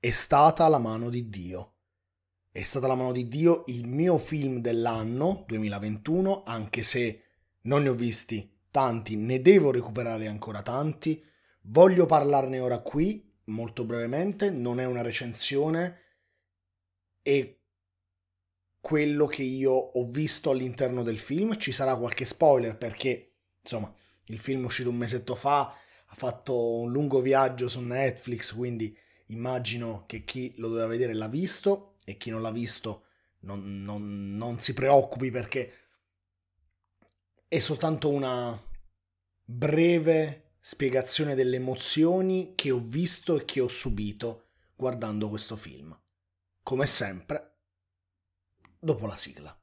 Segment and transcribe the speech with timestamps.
[0.00, 1.74] È stata la mano di Dio.
[2.52, 7.22] È stata la mano di Dio il mio film dell'anno 2021, anche se
[7.62, 11.20] non ne ho visti tanti, ne devo recuperare ancora tanti.
[11.62, 15.98] Voglio parlarne ora qui, molto brevemente, non è una recensione,
[17.20, 17.58] è
[18.80, 21.58] quello che io ho visto all'interno del film.
[21.58, 23.92] Ci sarà qualche spoiler perché, insomma,
[24.26, 28.96] il film è uscito un mesetto fa, ha fatto un lungo viaggio su Netflix, quindi
[29.28, 33.04] immagino che chi lo doveva vedere l'ha visto e chi non l'ha visto
[33.40, 35.72] non, non, non si preoccupi perché
[37.46, 38.60] è soltanto una
[39.44, 45.98] breve spiegazione delle emozioni che ho visto e che ho subito guardando questo film.
[46.62, 47.56] Come sempre,
[48.78, 49.58] dopo la sigla.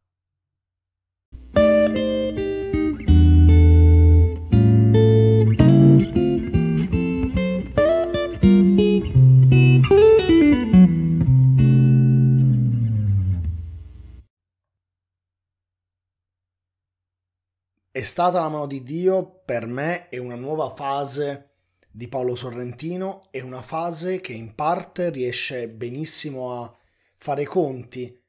[18.06, 21.56] Stata la mano di Dio per me è una nuova fase
[21.92, 26.78] di Paolo Sorrentino, è una fase che in parte riesce benissimo a
[27.18, 28.22] fare conti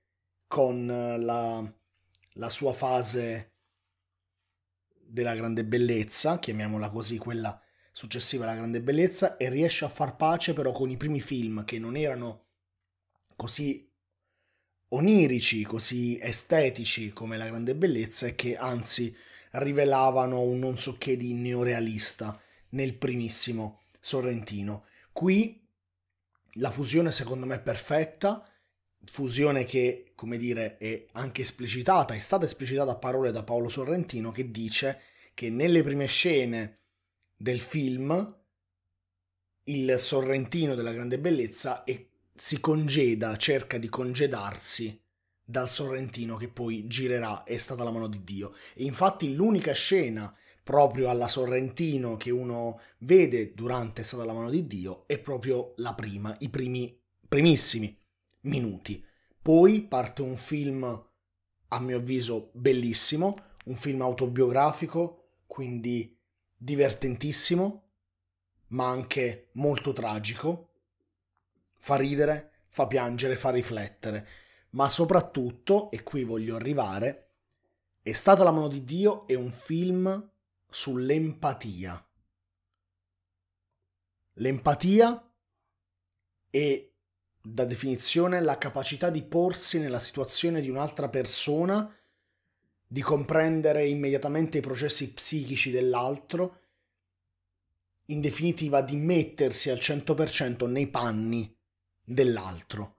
[0.47, 1.75] con la,
[2.35, 3.53] la sua fase
[4.89, 7.61] della grande bellezza, chiamiamola così, quella
[7.93, 11.79] successiva alla grande bellezza, e riesce a far pace però con i primi film che
[11.79, 12.47] non erano
[13.35, 13.91] così
[14.89, 19.15] onirici, così estetici come la grande bellezza e che anzi
[19.59, 22.39] rivelavano un non so che di neorealista
[22.71, 24.85] nel primissimo Sorrentino.
[25.13, 25.65] Qui
[26.55, 28.47] la fusione secondo me è perfetta,
[29.05, 34.31] fusione che, come dire, è anche esplicitata, è stata esplicitata a parole da Paolo Sorrentino
[34.31, 35.01] che dice
[35.35, 36.79] che nelle prime scene
[37.37, 38.35] del film
[39.65, 45.06] il Sorrentino della grande bellezza e si congeda, cerca di congedarsi
[45.49, 48.53] dal Sorrentino che poi girerà È stata la mano di Dio.
[48.75, 54.51] E infatti l'unica scena proprio alla Sorrentino che uno vede durante È stata la mano
[54.51, 57.97] di Dio è proprio la prima, i primi, primissimi
[58.43, 59.03] minuti.
[59.41, 60.83] Poi parte un film,
[61.69, 63.37] a mio avviso, bellissimo,
[63.67, 66.19] un film autobiografico, quindi
[66.57, 67.85] divertentissimo,
[68.69, 70.71] ma anche molto tragico.
[71.79, 74.27] Fa ridere, fa piangere, fa riflettere
[74.77, 77.23] ma soprattutto, e qui voglio arrivare,
[78.07, 80.31] È stata la mano di Dio è un film
[80.71, 82.09] sull'empatia.
[84.35, 85.35] L'empatia
[86.49, 86.89] è,
[87.43, 91.93] da definizione, la capacità di porsi nella situazione di un'altra persona,
[92.87, 96.61] di comprendere immediatamente i processi psichici dell'altro,
[98.07, 101.53] in definitiva di mettersi al 100% nei panni
[102.05, 102.96] dell'altro.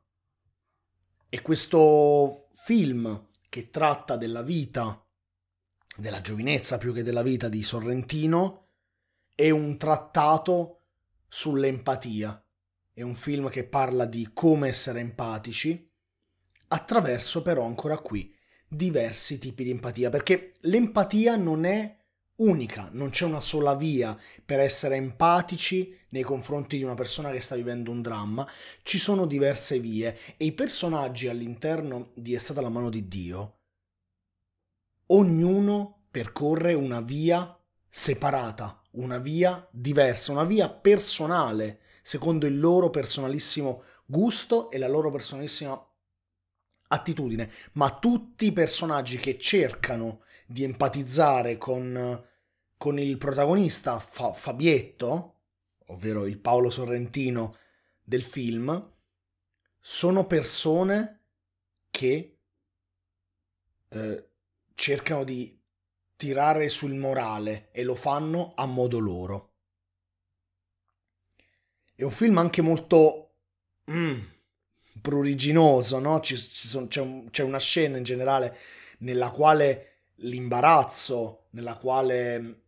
[1.29, 5.05] E questo film che tratta della vita,
[5.97, 8.67] della giovinezza più che della vita di Sorrentino,
[9.35, 10.83] è un trattato
[11.27, 12.41] sull'empatia.
[12.93, 15.91] È un film che parla di come essere empatici,
[16.69, 18.33] attraverso però ancora qui
[18.65, 21.96] diversi tipi di empatia, perché l'empatia non è
[22.37, 27.41] unica, non c'è una sola via per essere empatici nei confronti di una persona che
[27.41, 28.47] sta vivendo un dramma,
[28.83, 33.59] ci sono diverse vie e i personaggi all'interno di È stata la mano di Dio,
[35.07, 37.57] ognuno percorre una via
[37.89, 45.11] separata, una via diversa, una via personale, secondo il loro personalissimo gusto e la loro
[45.11, 45.86] personalissima
[46.87, 52.25] attitudine, ma tutti i personaggi che cercano di empatizzare con,
[52.77, 55.39] con il protagonista Fa- Fabietto,
[55.87, 57.57] ovvero il Paolo Sorrentino
[58.03, 58.91] del film,
[59.79, 61.19] sono persone
[61.89, 62.37] che
[63.89, 64.29] eh,
[64.73, 65.57] cercano di
[66.15, 69.53] tirare sul morale e lo fanno a modo loro.
[71.95, 73.35] È un film anche molto
[73.89, 74.19] mm,
[75.01, 76.19] pruriginoso, no?
[76.19, 78.55] Ci, ci sono, c'è, un, c'è una scena in generale
[78.99, 82.61] nella quale l'imbarazzo, nella quale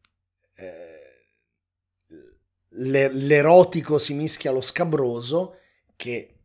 [0.55, 0.99] eh,
[2.69, 5.57] l'erotico si mischia allo scabroso,
[5.95, 6.35] che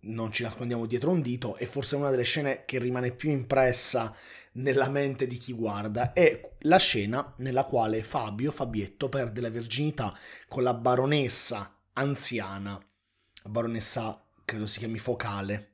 [0.00, 4.14] non ci nascondiamo dietro un dito, è forse una delle scene che rimane più impressa
[4.52, 10.16] nella mente di chi guarda, è la scena nella quale Fabio, Fabietto, perde la virginità
[10.48, 12.72] con la baronessa anziana,
[13.42, 15.72] la baronessa credo si chiami Focale.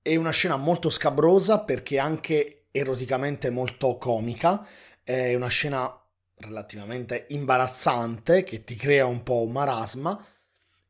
[0.00, 4.66] È una scena molto scabrosa perché anche eroticamente molto comica,
[5.02, 5.92] è una scena
[6.36, 10.24] relativamente imbarazzante che ti crea un po' un marasma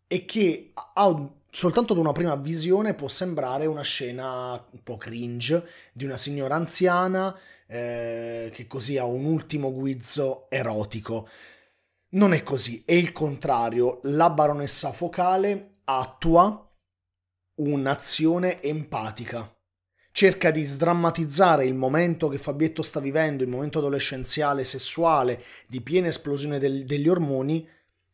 [0.07, 5.67] e che ha soltanto ad una prima visione può sembrare una scena un po' cringe
[5.93, 11.29] di una signora anziana eh, che così ha un ultimo guizzo erotico.
[12.11, 14.01] Non è così, è il contrario.
[14.05, 16.71] La baronessa focale attua
[17.55, 19.57] un'azione empatica.
[20.13, 26.09] Cerca di sdrammatizzare il momento che Fabietto sta vivendo, il momento adolescenziale, sessuale, di piena
[26.09, 27.67] esplosione del, degli ormoni,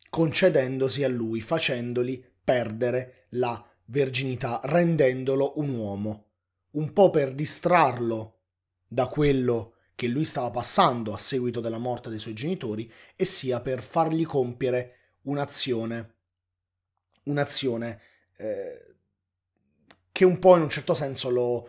[0.09, 6.26] concedendosi a lui, facendogli perdere la verginità, rendendolo un uomo.
[6.73, 8.43] Un po' per distrarlo
[8.87, 13.61] da quello che lui stava passando a seguito della morte dei suoi genitori, e sia
[13.61, 16.13] per fargli compiere un'azione,
[17.25, 18.00] un'azione
[18.37, 18.97] eh,
[20.11, 21.69] che un po' in un certo senso lo,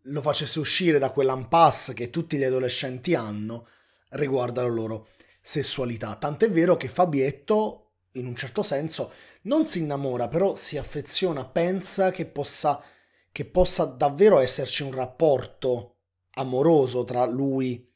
[0.00, 3.64] lo facesse uscire da quell'impasse che tutti gli adolescenti hanno
[4.10, 5.08] riguardo alla loro
[5.40, 6.14] sessualità.
[6.16, 9.12] Tant'è vero che Fabietto, in un certo senso,
[9.42, 12.82] non si innamora, però si affeziona, pensa che possa,
[13.30, 15.96] che possa davvero esserci un rapporto
[16.34, 17.90] amoroso tra lui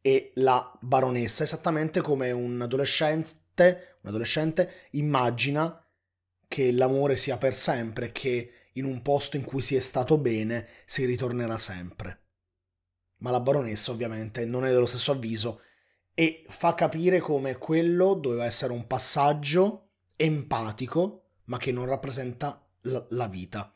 [0.00, 5.82] e la baronessa, esattamente come un adolescente, adolescente immagina
[6.46, 10.66] che l'amore sia per sempre, che in un posto in cui si è stato bene
[10.84, 12.22] si ritornerà sempre.
[13.18, 15.60] Ma la baronessa ovviamente non è dello stesso avviso
[16.14, 23.28] e fa capire come quello doveva essere un passaggio empatico, ma che non rappresenta la
[23.28, 23.72] vita.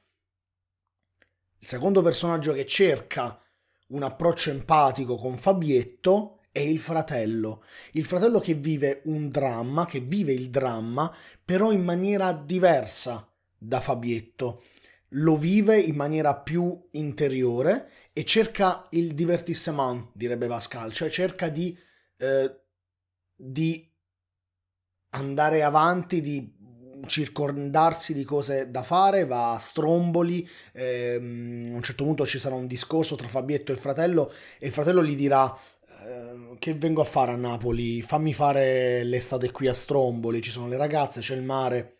[1.58, 3.40] Il secondo personaggio che cerca
[3.88, 7.64] un approccio empatico con Fabietto è il fratello.
[7.92, 11.12] Il fratello che vive un dramma, che vive il dramma,
[11.42, 13.26] però in maniera diversa
[13.56, 14.62] da Fabietto.
[15.16, 21.76] Lo vive in maniera più interiore e cerca il divertissement, direbbe Pascal, cioè cerca di,
[22.18, 22.60] eh,
[23.34, 23.90] di
[25.10, 26.60] andare avanti, di
[27.06, 32.54] circondarsi di cose da fare, va a stromboli, ehm, a un certo punto ci sarà
[32.54, 35.54] un discorso tra Fabietto e il fratello e il fratello gli dirà
[36.04, 40.68] eh, che vengo a fare a Napoli, fammi fare l'estate qui a stromboli, ci sono
[40.68, 41.96] le ragazze, c'è il mare,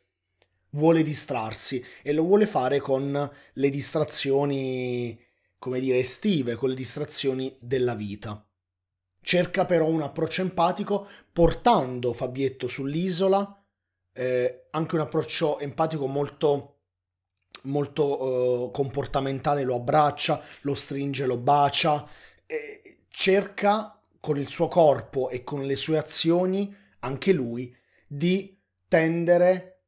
[0.71, 5.19] vuole distrarsi e lo vuole fare con le distrazioni,
[5.59, 8.45] come dire, estive, con le distrazioni della vita.
[9.25, 13.62] Cerca però un approccio empatico portando Fabietto sull'isola,
[14.13, 16.81] eh, anche un approccio empatico molto,
[17.63, 22.07] molto eh, comportamentale, lo abbraccia, lo stringe, lo bacia,
[22.47, 27.75] eh, cerca con il suo corpo e con le sue azioni, anche lui,
[28.07, 29.85] di tendere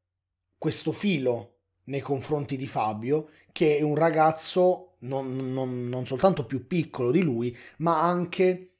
[0.57, 6.65] questo filo nei confronti di Fabio, che è un ragazzo non, non, non soltanto più
[6.65, 8.71] piccolo di lui, ma anche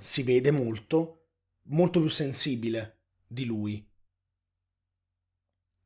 [0.00, 1.28] si vede molto,
[1.62, 2.97] molto più sensibile
[3.28, 3.86] di lui.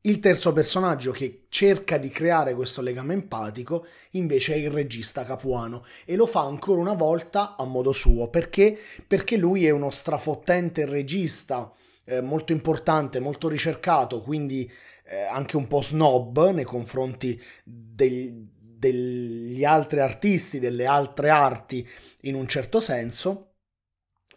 [0.05, 5.85] Il terzo personaggio che cerca di creare questo legame empatico invece è il regista Capuano
[6.05, 8.29] e lo fa ancora una volta a modo suo.
[8.29, 11.73] Perché, perché lui è uno strafottente regista
[12.05, 14.69] eh, molto importante, molto ricercato, quindi
[15.05, 21.88] eh, anche un po' snob nei confronti degli, degli altri artisti, delle altre arti
[22.23, 23.53] in un certo senso.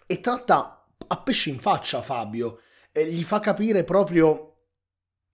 [0.05, 2.59] E tratta a pesci in faccia Fabio
[2.95, 4.53] eh, gli fa capire proprio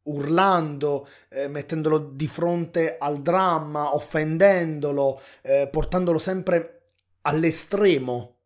[0.04, 6.86] urlando, eh, mettendolo di fronte al dramma, offendendolo, eh, portandolo sempre
[7.22, 8.40] all'estremo.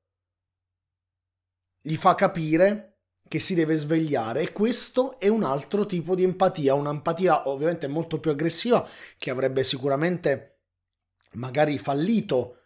[1.79, 2.97] Gli fa capire
[3.27, 8.19] che si deve svegliare e questo è un altro tipo di empatia, un'empatia ovviamente molto
[8.19, 8.87] più aggressiva
[9.17, 10.59] che avrebbe sicuramente
[11.33, 12.59] magari fallito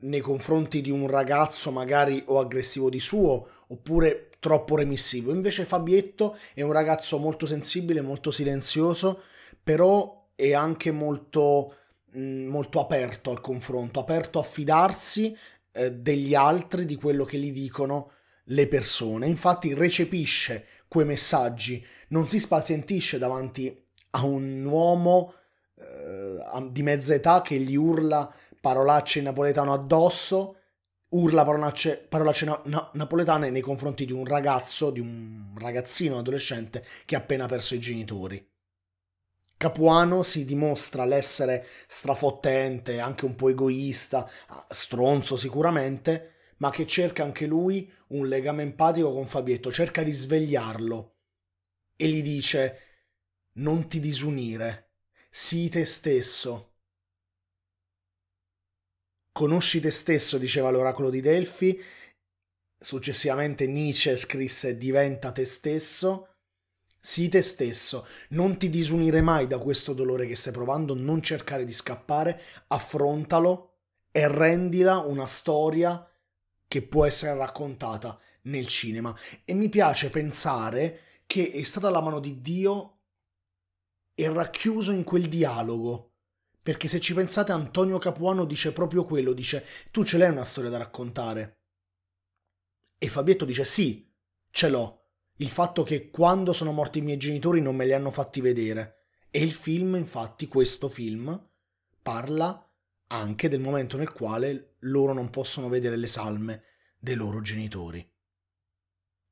[0.00, 5.32] nei confronti di un ragazzo magari o aggressivo di suo oppure troppo remissivo.
[5.32, 9.22] Invece Fabietto è un ragazzo molto sensibile, molto silenzioso,
[9.62, 11.76] però è anche molto,
[12.14, 15.34] mm, molto aperto al confronto, aperto a fidarsi
[15.72, 18.10] eh, degli altri, di quello che gli dicono
[18.48, 19.28] le persone.
[19.28, 23.74] Infatti recepisce quei messaggi, non si spazientisce davanti
[24.10, 25.32] a un uomo
[25.78, 30.56] eh, di mezza età che gli urla parolacce in napoletano addosso
[31.14, 36.84] urla parolacce, parolacce na- na- napoletane nei confronti di un ragazzo, di un ragazzino, adolescente
[37.04, 38.52] che ha appena perso i genitori.
[39.56, 44.28] Capuano si dimostra l'essere strafottente, anche un po' egoista,
[44.68, 51.14] stronzo sicuramente, ma che cerca anche lui un legame empatico con Fabietto, cerca di svegliarlo
[51.96, 52.78] e gli dice
[53.54, 54.90] non ti disunire,
[55.30, 56.73] sii te stesso,
[59.36, 61.82] Conosci te stesso, diceva l'oracolo di Delfi.
[62.78, 66.36] Successivamente Nietzsche scrisse Diventa te stesso.
[67.00, 71.64] Sii te stesso, non ti disunire mai da questo dolore che stai provando, non cercare
[71.64, 73.78] di scappare, affrontalo
[74.12, 76.08] e rendila una storia
[76.68, 79.12] che può essere raccontata nel cinema.
[79.44, 82.98] E mi piace pensare che è stata la mano di Dio
[84.14, 86.13] e racchiuso in quel dialogo.
[86.64, 90.70] Perché se ci pensate, Antonio Capuano dice proprio quello: dice, tu ce l'hai una storia
[90.70, 91.58] da raccontare.
[92.96, 94.10] E Fabietto dice, sì,
[94.50, 95.02] ce l'ho
[95.38, 99.08] il fatto che quando sono morti i miei genitori non me li hanno fatti vedere.
[99.30, 101.50] E il film, infatti, questo film,
[102.00, 102.66] parla
[103.08, 106.62] anche del momento nel quale loro non possono vedere le salme
[106.98, 108.10] dei loro genitori.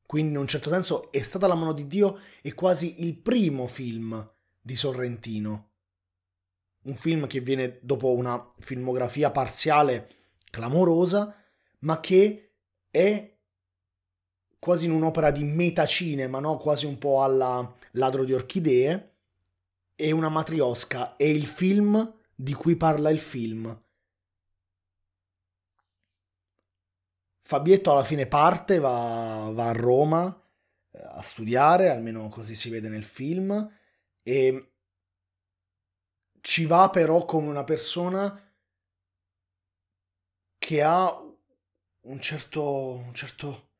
[0.05, 3.67] Quindi in un certo senso è stata la mano di Dio e quasi il primo
[3.67, 4.23] film
[4.61, 5.72] di Sorrentino.
[6.83, 10.17] Un film che viene dopo una filmografia parziale
[10.51, 11.35] clamorosa,
[11.81, 12.55] ma che
[12.91, 13.33] è
[14.59, 16.57] quasi in un'opera di metacinema, no?
[16.57, 19.11] quasi un po' alla Ladro di Orchidee,
[19.95, 23.77] e una matriosca, è il film di cui parla il film.
[27.43, 30.43] Fabietto alla fine parte, va, va a Roma
[30.91, 33.71] eh, a studiare, almeno così si vede nel film,
[34.23, 34.72] e
[36.43, 38.31] ci va però come una persona
[40.59, 41.21] che ha
[42.01, 42.63] un certo,
[42.97, 43.71] un certo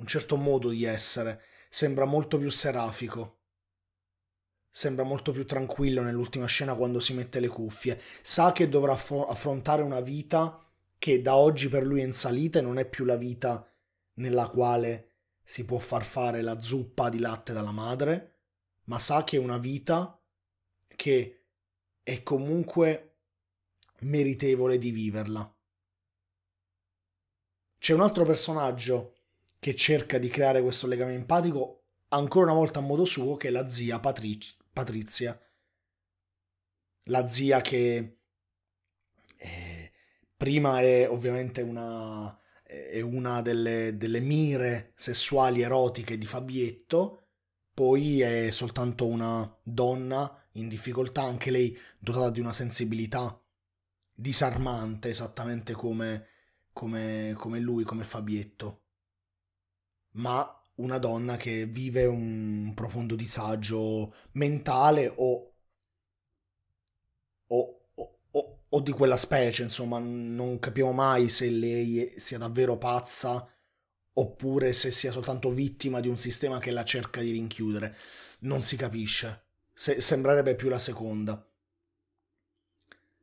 [0.00, 3.38] un certo modo di essere, sembra molto più serafico.
[4.70, 8.00] Sembra molto più tranquillo nell'ultima scena quando si mette le cuffie.
[8.22, 10.58] Sa che dovrà affrontare una vita
[10.98, 13.66] che da oggi per lui è in salita e non è più la vita
[14.14, 15.08] nella quale
[15.44, 18.39] si può far fare la zuppa di latte dalla madre,
[18.90, 20.20] ma sa che è una vita
[20.96, 21.44] che
[22.02, 23.18] è comunque
[24.00, 25.56] meritevole di viverla.
[27.78, 29.14] C'è un altro personaggio
[29.60, 33.50] che cerca di creare questo legame empatico ancora una volta a modo suo, che è
[33.52, 35.40] la zia Patric- Patrizia.
[37.04, 38.18] La zia che
[39.36, 39.92] eh,
[40.36, 47.19] prima è ovviamente una, è una delle, delle mire sessuali erotiche di Fabietto,
[47.80, 53.42] poi è soltanto una donna in difficoltà, anche lei dotata di una sensibilità
[54.12, 56.26] disarmante, esattamente come,
[56.74, 58.82] come, come lui, come Fabietto.
[60.16, 65.54] Ma una donna che vive un profondo disagio mentale o,
[67.46, 67.80] o,
[68.30, 73.50] o, o di quella specie, insomma, non capiamo mai se lei sia davvero pazza
[74.20, 77.96] oppure se sia soltanto vittima di un sistema che la cerca di rinchiudere.
[78.40, 79.44] Non si capisce.
[79.72, 81.42] Se, sembrerebbe più la seconda.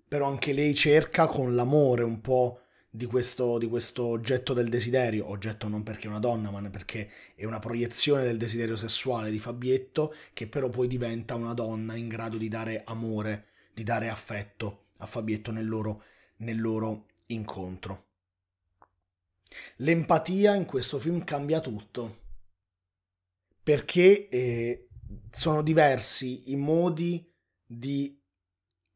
[0.07, 5.29] Però anche lei cerca con l'amore un po' di questo, di questo oggetto del desiderio,
[5.29, 9.37] oggetto non perché è una donna, ma perché è una proiezione del desiderio sessuale di
[9.37, 14.85] Fabietto, che però poi diventa una donna in grado di dare amore, di dare affetto
[14.97, 16.03] a Fabietto nel loro,
[16.37, 18.06] nel loro incontro.
[19.77, 22.25] L'empatia in questo film cambia tutto,
[23.63, 24.87] perché eh,
[25.31, 27.29] sono diversi i modi
[27.65, 28.17] di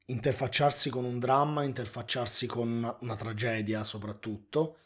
[0.05, 4.77] interfacciarsi con un dramma, interfacciarsi con una, una tragedia soprattutto.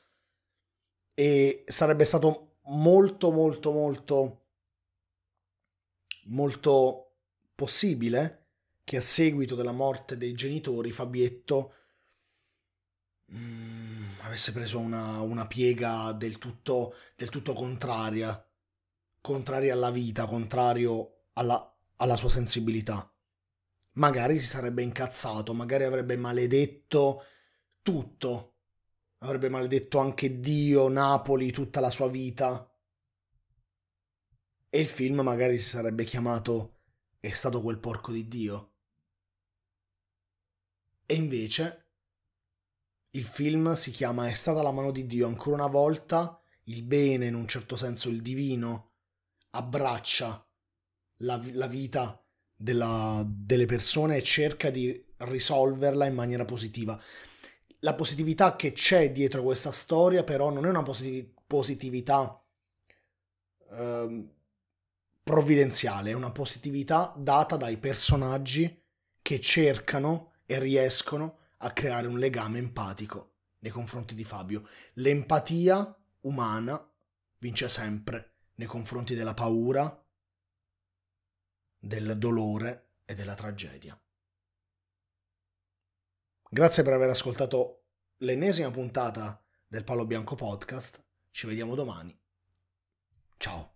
[1.14, 4.46] E sarebbe stato molto, molto, molto,
[6.26, 7.14] molto
[7.56, 8.44] possibile
[8.84, 11.74] che a seguito della morte dei genitori Fabietto
[13.34, 13.85] mm,
[14.36, 18.46] avesse preso una, una piega del tutto, del tutto contraria,
[19.22, 23.10] contraria alla vita, contrario alla, alla sua sensibilità
[23.96, 27.24] magari si sarebbe incazzato, magari avrebbe maledetto
[27.82, 28.54] tutto.
[29.20, 32.70] Avrebbe maledetto anche Dio, Napoli, tutta la sua vita.
[34.70, 36.74] E il film magari si sarebbe chiamato
[37.20, 38.74] È stato quel porco di Dio.
[41.08, 41.85] E invece
[43.16, 45.28] il film si chiama È stata la mano di Dio.
[45.28, 48.90] Ancora una volta il bene, in un certo senso il divino,
[49.52, 50.46] abbraccia
[51.20, 52.22] la, la vita
[52.54, 57.00] della, delle persone e cerca di risolverla in maniera positiva.
[57.80, 62.44] La positività che c'è dietro questa storia però non è una positiv- positività
[63.72, 64.30] eh,
[65.24, 68.84] provvidenziale, è una positività data dai personaggi
[69.22, 74.68] che cercano e riescono a creare un legame empatico nei confronti di Fabio.
[74.94, 76.94] L'empatia umana
[77.40, 80.04] vince sempre nei confronti della paura,
[81.78, 84.00] del dolore e della tragedia.
[86.50, 87.86] Grazie per aver ascoltato
[88.18, 91.04] l'ennesima puntata del Palo Bianco Podcast.
[91.32, 92.18] Ci vediamo domani.
[93.38, 93.75] Ciao.